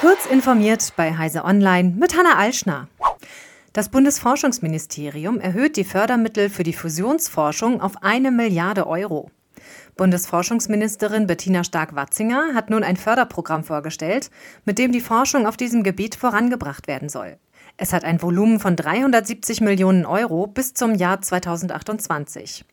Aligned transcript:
Kurz 0.00 0.26
informiert 0.26 0.92
bei 0.94 1.16
Heise 1.16 1.42
Online 1.44 1.94
mit 1.96 2.18
Hanna 2.18 2.36
Alschner. 2.36 2.86
Das 3.72 3.88
Bundesforschungsministerium 3.88 5.40
erhöht 5.40 5.78
die 5.78 5.84
Fördermittel 5.84 6.50
für 6.50 6.64
die 6.64 6.74
Fusionsforschung 6.74 7.80
auf 7.80 8.02
eine 8.02 8.30
Milliarde 8.30 8.86
Euro. 8.86 9.30
Bundesforschungsministerin 9.96 11.26
Bettina 11.26 11.64
Stark-Watzinger 11.64 12.54
hat 12.54 12.68
nun 12.68 12.84
ein 12.84 12.98
Förderprogramm 12.98 13.64
vorgestellt, 13.64 14.30
mit 14.66 14.78
dem 14.78 14.92
die 14.92 15.00
Forschung 15.00 15.46
auf 15.46 15.56
diesem 15.56 15.82
Gebiet 15.82 16.14
vorangebracht 16.14 16.88
werden 16.88 17.08
soll. 17.08 17.38
Es 17.78 17.94
hat 17.94 18.04
ein 18.04 18.20
Volumen 18.20 18.60
von 18.60 18.76
370 18.76 19.62
Millionen 19.62 20.04
Euro 20.04 20.46
bis 20.46 20.74
zum 20.74 20.94
Jahr 20.94 21.22
2028. 21.22 22.66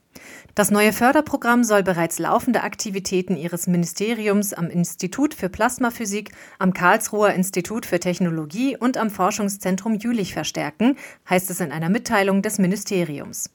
Das 0.56 0.70
neue 0.72 0.94
Förderprogramm 0.94 1.64
soll 1.64 1.84
bereits 1.84 2.20
laufende 2.20 2.64
Aktivitäten 2.64 3.36
ihres 3.36 3.68
Ministeriums 3.68 4.54
am 4.54 4.70
Institut 4.70 5.34
für 5.34 5.50
Plasmaphysik, 5.50 6.32
am 6.60 6.74
Karlsruher 6.74 7.34
Institut 7.34 7.86
für 7.86 8.00
Technologie 8.00 8.78
und 8.78 8.98
am 8.98 9.10
Forschungszentrum 9.10 9.96
Jülich 9.96 10.34
verstärken, 10.34 10.98
heißt 11.30 11.50
es 11.50 11.60
in 11.60 11.72
einer 11.72 11.90
Mitteilung 11.90 12.42
des 12.42 12.60
Ministeriums. 12.60 13.50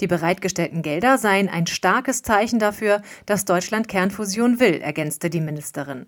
Die 0.00 0.06
bereitgestellten 0.06 0.82
Gelder 0.82 1.18
seien 1.18 1.48
ein 1.48 1.66
starkes 1.66 2.22
Zeichen 2.22 2.58
dafür, 2.58 3.02
dass 3.26 3.44
Deutschland 3.44 3.88
Kernfusion 3.88 4.60
will, 4.60 4.80
ergänzte 4.80 5.30
die 5.30 5.40
Ministerin. 5.40 6.06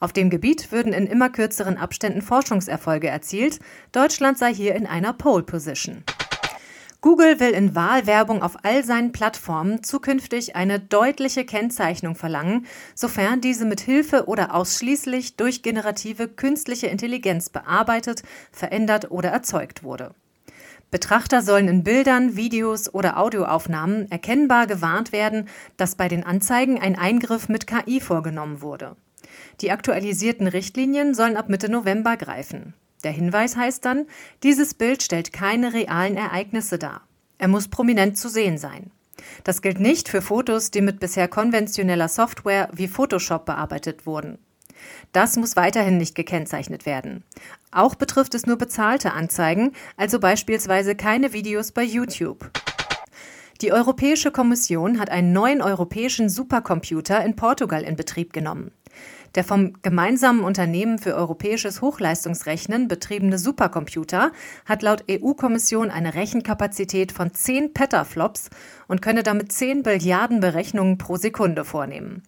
Auf 0.00 0.12
dem 0.12 0.30
Gebiet 0.30 0.72
würden 0.72 0.92
in 0.92 1.06
immer 1.06 1.30
kürzeren 1.30 1.76
Abständen 1.76 2.22
Forschungserfolge 2.22 3.08
erzielt. 3.08 3.60
Deutschland 3.92 4.38
sei 4.38 4.52
hier 4.52 4.74
in 4.74 4.86
einer 4.86 5.12
Pole 5.12 5.44
Position. 5.44 6.04
Google 7.00 7.38
will 7.38 7.50
in 7.50 7.76
Wahlwerbung 7.76 8.42
auf 8.42 8.64
all 8.64 8.84
seinen 8.84 9.12
Plattformen 9.12 9.84
zukünftig 9.84 10.56
eine 10.56 10.80
deutliche 10.80 11.44
Kennzeichnung 11.44 12.16
verlangen, 12.16 12.66
sofern 12.96 13.40
diese 13.40 13.66
mit 13.66 13.80
Hilfe 13.80 14.26
oder 14.26 14.52
ausschließlich 14.52 15.36
durch 15.36 15.62
generative 15.62 16.26
künstliche 16.26 16.88
Intelligenz 16.88 17.50
bearbeitet, 17.50 18.22
verändert 18.50 19.12
oder 19.12 19.28
erzeugt 19.28 19.84
wurde. 19.84 20.12
Betrachter 20.90 21.42
sollen 21.42 21.68
in 21.68 21.84
Bildern, 21.84 22.34
Videos 22.34 22.92
oder 22.92 23.18
Audioaufnahmen 23.18 24.10
erkennbar 24.10 24.66
gewarnt 24.66 25.12
werden, 25.12 25.48
dass 25.76 25.94
bei 25.94 26.08
den 26.08 26.24
Anzeigen 26.24 26.80
ein 26.80 26.98
Eingriff 26.98 27.48
mit 27.48 27.68
KI 27.68 28.00
vorgenommen 28.00 28.60
wurde. 28.60 28.96
Die 29.60 29.70
aktualisierten 29.70 30.48
Richtlinien 30.48 31.14
sollen 31.14 31.36
ab 31.36 31.48
Mitte 31.48 31.70
November 31.70 32.16
greifen. 32.16 32.74
Der 33.04 33.12
Hinweis 33.12 33.56
heißt 33.56 33.84
dann, 33.84 34.06
dieses 34.42 34.74
Bild 34.74 35.02
stellt 35.02 35.32
keine 35.32 35.72
realen 35.72 36.16
Ereignisse 36.16 36.78
dar. 36.78 37.02
Er 37.38 37.48
muss 37.48 37.68
prominent 37.68 38.18
zu 38.18 38.28
sehen 38.28 38.58
sein. 38.58 38.90
Das 39.44 39.62
gilt 39.62 39.80
nicht 39.80 40.08
für 40.08 40.22
Fotos, 40.22 40.70
die 40.70 40.80
mit 40.80 41.00
bisher 41.00 41.28
konventioneller 41.28 42.08
Software 42.08 42.68
wie 42.72 42.88
Photoshop 42.88 43.46
bearbeitet 43.46 44.06
wurden. 44.06 44.38
Das 45.12 45.36
muss 45.36 45.56
weiterhin 45.56 45.98
nicht 45.98 46.14
gekennzeichnet 46.14 46.86
werden. 46.86 47.24
Auch 47.70 47.94
betrifft 47.94 48.34
es 48.34 48.46
nur 48.46 48.56
bezahlte 48.56 49.12
Anzeigen, 49.12 49.72
also 49.96 50.20
beispielsweise 50.20 50.94
keine 50.94 51.32
Videos 51.32 51.72
bei 51.72 51.82
YouTube. 51.82 52.50
Die 53.60 53.72
Europäische 53.72 54.30
Kommission 54.30 55.00
hat 55.00 55.10
einen 55.10 55.32
neuen 55.32 55.62
europäischen 55.62 56.28
Supercomputer 56.28 57.24
in 57.24 57.34
Portugal 57.34 57.82
in 57.82 57.96
Betrieb 57.96 58.32
genommen. 58.32 58.70
Der 59.34 59.44
vom 59.44 59.74
gemeinsamen 59.82 60.42
Unternehmen 60.42 60.98
für 60.98 61.14
europäisches 61.14 61.82
Hochleistungsrechnen 61.82 62.88
betriebene 62.88 63.38
Supercomputer 63.38 64.32
hat 64.64 64.82
laut 64.82 65.04
EU-Kommission 65.10 65.90
eine 65.90 66.14
Rechenkapazität 66.14 67.12
von 67.12 67.32
10 67.32 67.74
Petaflops 67.74 68.50
und 68.86 69.02
könne 69.02 69.22
damit 69.22 69.52
10 69.52 69.82
Billiarden 69.82 70.40
Berechnungen 70.40 70.98
pro 70.98 71.16
Sekunde 71.16 71.64
vornehmen. 71.64 72.22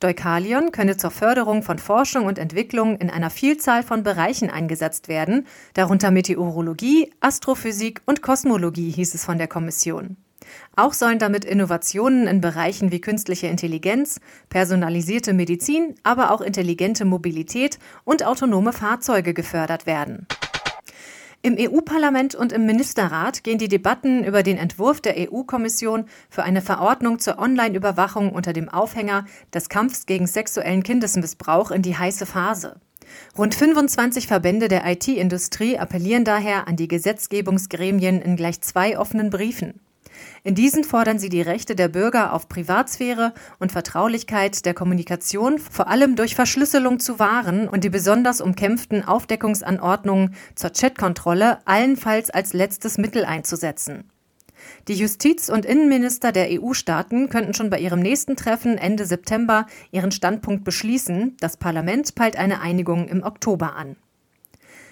Deukalion 0.00 0.72
könne 0.72 0.96
zur 0.96 1.10
Förderung 1.10 1.62
von 1.62 1.78
Forschung 1.78 2.24
und 2.24 2.38
Entwicklung 2.38 2.96
in 2.96 3.10
einer 3.10 3.28
Vielzahl 3.28 3.82
von 3.82 4.02
Bereichen 4.02 4.48
eingesetzt 4.48 5.08
werden, 5.08 5.46
darunter 5.74 6.10
Meteorologie, 6.10 7.12
Astrophysik 7.20 8.00
und 8.06 8.22
Kosmologie, 8.22 8.90
hieß 8.90 9.14
es 9.14 9.24
von 9.24 9.36
der 9.36 9.48
Kommission. 9.48 10.16
Auch 10.76 10.92
sollen 10.92 11.18
damit 11.18 11.44
Innovationen 11.44 12.26
in 12.26 12.40
Bereichen 12.40 12.92
wie 12.92 13.00
künstliche 13.00 13.48
Intelligenz, 13.48 14.20
personalisierte 14.48 15.32
Medizin, 15.32 15.94
aber 16.02 16.30
auch 16.30 16.40
intelligente 16.40 17.04
Mobilität 17.04 17.78
und 18.04 18.24
autonome 18.24 18.72
Fahrzeuge 18.72 19.34
gefördert 19.34 19.86
werden. 19.86 20.26
Im 21.42 21.56
EU-Parlament 21.58 22.34
und 22.34 22.52
im 22.52 22.66
Ministerrat 22.66 23.44
gehen 23.44 23.56
die 23.56 23.68
Debatten 23.68 24.24
über 24.24 24.42
den 24.42 24.58
Entwurf 24.58 25.00
der 25.00 25.14
EU-Kommission 25.16 26.04
für 26.28 26.42
eine 26.42 26.60
Verordnung 26.60 27.18
zur 27.18 27.38
Online-Überwachung 27.38 28.30
unter 28.32 28.52
dem 28.52 28.68
Aufhänger 28.68 29.24
des 29.54 29.70
Kampfs 29.70 30.04
gegen 30.04 30.26
sexuellen 30.26 30.82
Kindesmissbrauch 30.82 31.70
in 31.70 31.80
die 31.80 31.96
heiße 31.96 32.26
Phase. 32.26 32.78
Rund 33.38 33.54
25 33.54 34.26
Verbände 34.26 34.68
der 34.68 34.86
IT-Industrie 34.86 35.78
appellieren 35.78 36.26
daher 36.26 36.68
an 36.68 36.76
die 36.76 36.88
Gesetzgebungsgremien 36.88 38.20
in 38.20 38.36
gleich 38.36 38.60
zwei 38.60 38.98
offenen 38.98 39.30
Briefen. 39.30 39.80
In 40.42 40.54
diesen 40.54 40.84
fordern 40.84 41.18
sie 41.18 41.28
die 41.28 41.42
Rechte 41.42 41.74
der 41.74 41.88
Bürger 41.88 42.32
auf 42.32 42.48
Privatsphäre 42.48 43.34
und 43.58 43.72
Vertraulichkeit 43.72 44.64
der 44.64 44.74
Kommunikation 44.74 45.58
vor 45.58 45.88
allem 45.88 46.16
durch 46.16 46.34
Verschlüsselung 46.34 46.98
zu 46.98 47.18
wahren 47.18 47.68
und 47.68 47.84
die 47.84 47.90
besonders 47.90 48.40
umkämpften 48.40 49.06
Aufdeckungsanordnungen 49.06 50.34
zur 50.54 50.70
Chatkontrolle 50.70 51.58
allenfalls 51.66 52.30
als 52.30 52.52
letztes 52.52 52.98
Mittel 52.98 53.24
einzusetzen. 53.24 54.10
Die 54.88 54.94
Justiz- 54.94 55.48
und 55.48 55.64
Innenminister 55.64 56.32
der 56.32 56.48
EU-Staaten 56.50 57.28
könnten 57.28 57.54
schon 57.54 57.70
bei 57.70 57.78
ihrem 57.78 58.00
nächsten 58.00 58.36
Treffen 58.36 58.78
Ende 58.78 59.06
September 59.06 59.66
ihren 59.90 60.12
Standpunkt 60.12 60.64
beschließen. 60.64 61.36
Das 61.40 61.56
Parlament 61.56 62.14
peilt 62.14 62.36
eine 62.36 62.60
Einigung 62.60 63.08
im 63.08 63.22
Oktober 63.22 63.76
an. 63.76 63.96